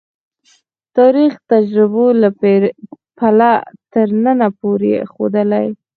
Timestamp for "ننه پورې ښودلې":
4.23-5.67